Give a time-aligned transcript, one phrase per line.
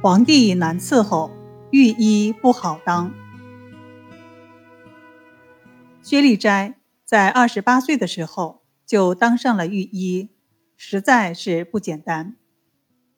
[0.00, 1.32] 皇帝难伺候，
[1.72, 3.12] 御医不好当。
[6.00, 10.30] 薛立斋在二十八岁的时候就当上了御医，
[10.76, 12.36] 实在是不简单。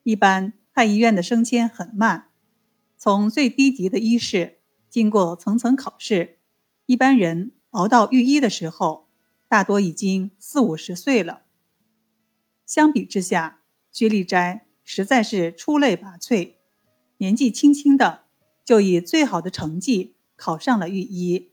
[0.05, 2.29] 一般太医院的升迁很慢，
[2.97, 6.39] 从最低级的医士，经过层层考试，
[6.87, 9.07] 一般人熬到御医的时候，
[9.49, 11.43] 大多已经四五十岁了。
[12.65, 13.61] 相比之下，
[13.93, 16.55] 薛立斋实在是出类拔萃。
[17.21, 18.23] 年纪轻轻的，
[18.65, 21.51] 就以最好的成绩考上了御医。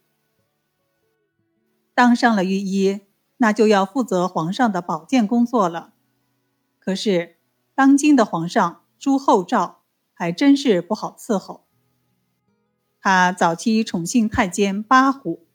[1.94, 3.02] 当上了御医，
[3.36, 5.94] 那就要负责皇上的保健工作了。
[6.80, 7.36] 可是，
[7.76, 9.82] 当今的皇上朱厚照
[10.14, 11.66] 还真是不好伺候。
[13.02, 15.46] 他早期宠幸太监八虎，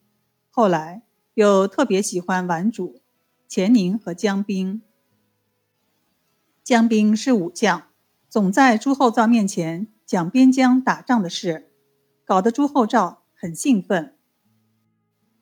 [0.50, 3.00] 后来又特别喜欢玩主
[3.48, 4.82] 钱宁和江彬。
[6.62, 7.84] 江彬是武将，
[8.28, 9.88] 总在朱厚照面前。
[10.12, 11.70] 讲边疆打仗的事，
[12.26, 14.14] 搞得朱厚照很兴奋。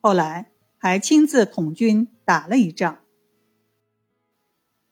[0.01, 3.01] 后来还亲自统军打了一仗。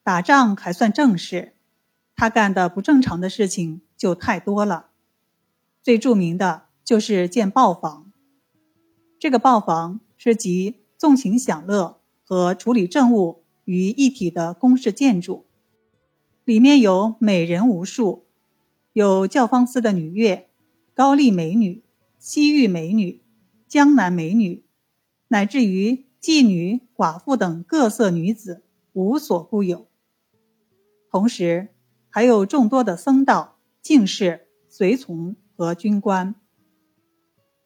[0.03, 1.55] 打仗还算正事，
[2.17, 4.89] 他干的不正常的事情就太多了。
[5.81, 8.11] 最著名的就是建豹房。
[9.21, 15.47] 这个豹房是集纵情享乐和处理政务于一体的宫室建筑，
[16.45, 18.25] 里面有美人无数。
[18.99, 20.49] 有教坊司的女乐、
[20.93, 21.85] 高丽美女、
[22.19, 23.23] 西域美女、
[23.69, 24.65] 江南美女，
[25.29, 29.87] 乃至于妓女、寡妇等各色女子，无所不有。
[31.13, 31.69] 同时，
[32.11, 36.35] 还有众多的僧道、进士、随从和军官。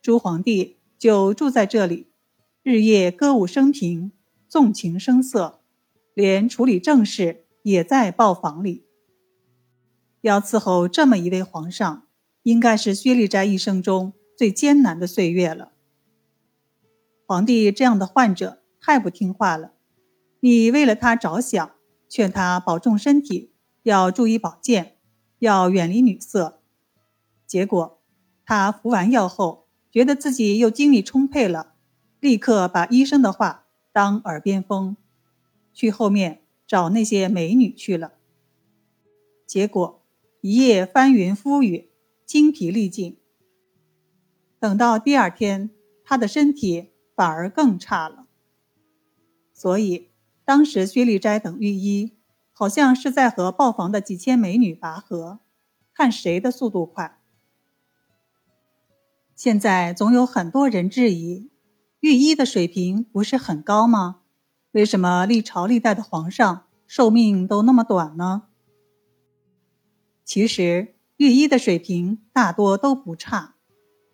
[0.03, 2.08] 朱皇帝就住在这里，
[2.62, 4.12] 日夜歌舞升平，
[4.48, 5.62] 纵情声色，
[6.12, 8.84] 连处理政事也在豹房里。
[10.23, 12.06] 要伺候这么一位皇上，
[12.45, 15.72] 应该是薛立斋一生中最艰难的岁月了。
[17.27, 19.72] 皇帝这样的患者太不听话了，
[20.38, 21.72] 你为了他着想，
[22.09, 23.53] 劝他保重身体，
[23.83, 24.99] 要注意保健，
[25.41, 26.60] 要远离女色。
[27.44, 28.00] 结果
[28.44, 31.75] 他服完药后，觉得自己又精力充沛了，
[32.21, 34.97] 立刻把医生的话当耳边风，
[35.75, 38.12] 去后面找那些美女去了。
[39.49, 40.02] 结果。
[40.44, 41.92] 一夜翻云覆雨，
[42.26, 43.16] 精疲力尽。
[44.58, 45.70] 等到第二天，
[46.03, 48.26] 他的身体反而更差了。
[49.54, 50.10] 所以，
[50.44, 52.19] 当时薛立斋等御医
[52.50, 55.38] 好像是在和豹房的几千美女拔河，
[55.94, 57.20] 看谁的速度快。
[59.36, 61.53] 现在总有很多人质疑，
[62.00, 64.22] 御医的水平不是很高吗？
[64.72, 68.48] 为什么历朝历代的皇上寿命都那么短呢？
[70.25, 73.56] 其实御医的水平大多都不差，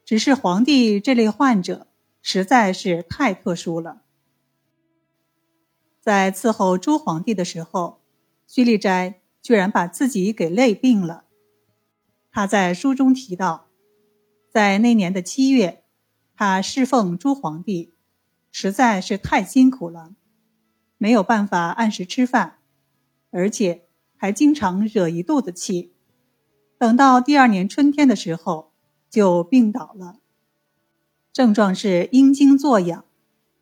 [0.04, 1.86] 只是皇帝这类患者
[2.22, 4.02] 实在是太特殊了。
[6.00, 8.02] 在伺候朱皇帝的时候，
[8.46, 11.24] 薛立斋居然把自己给累病了。
[12.30, 13.68] 他在书中提到，
[14.50, 15.84] 在那年的七月，
[16.34, 17.92] 他侍奉朱皇帝，
[18.50, 20.14] 实在是太辛苦了，
[20.96, 22.58] 没有办法按时吃饭，
[23.30, 23.86] 而且
[24.16, 25.92] 还经常惹一肚子气。
[26.78, 28.72] 等到第二年春天的时候，
[29.10, 30.20] 就病倒了。
[31.32, 33.04] 症状是阴经作痒，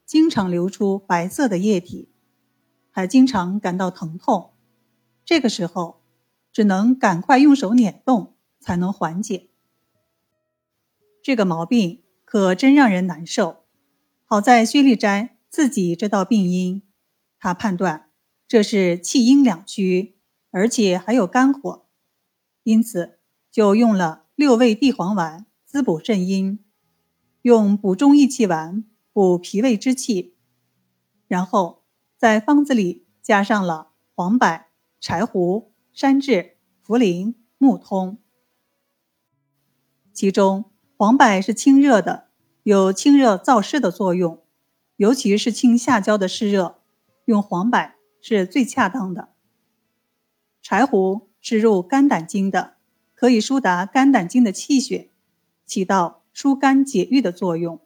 [0.04, 2.10] 经常流出白色的液体，
[2.90, 4.52] 还经常感到疼痛。
[5.24, 6.02] 这个时候，
[6.52, 9.48] 只能赶快用手捻动才能缓解。
[11.22, 13.64] 这个毛病可真让人难受。
[14.26, 16.82] 好在薛立斋自己知道病因，
[17.38, 18.10] 他判断
[18.46, 20.18] 这是气阴两虚，
[20.50, 21.85] 而且还有肝火。
[22.66, 23.20] 因此，
[23.52, 26.58] 就用了六味地黄丸滋补肾阴，
[27.42, 30.34] 用补中益气丸补脾胃之气，
[31.28, 31.84] 然后
[32.16, 34.64] 在方子里加上了黄柏、
[34.98, 36.54] 柴胡、山栀、
[36.84, 38.18] 茯苓、木通。
[40.12, 42.30] 其中黄柏是清热的，
[42.64, 44.42] 有清热燥湿的作用，
[44.96, 46.82] 尤其是清下焦的湿热，
[47.26, 49.28] 用黄柏是最恰当的。
[50.60, 51.25] 柴胡。
[51.48, 52.74] 是入肝胆经的，
[53.14, 55.12] 可以疏达肝胆经的气血，
[55.64, 57.80] 起到疏肝解郁的作用。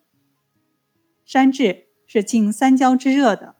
[1.27, 3.57] 山栀是清三焦之热的，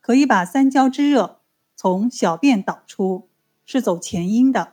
[0.00, 1.42] 可以把三焦之热
[1.76, 3.30] 从小便导出，
[3.64, 4.72] 是走前阴的。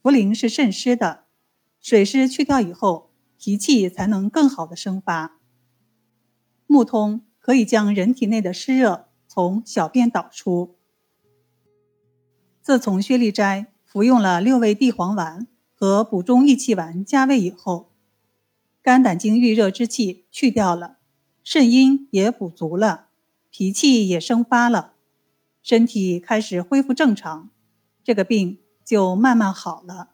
[0.00, 1.26] 茯苓是渗湿的，
[1.82, 5.38] 水湿去掉以后，脾气才能更好的生发。
[6.66, 10.77] 木通可以将人体内的湿热从小便导出。
[12.68, 17.90] 自从薛立斋服用了六味地黄丸，和补中益气丸加味以后，
[18.82, 20.98] 肝胆经郁热之气去掉了，
[21.42, 23.06] 肾阴也补足了，
[23.48, 24.92] 脾气也生发了，
[25.62, 27.48] 身体开始恢复正常，
[28.04, 30.10] 这个病就慢慢好了。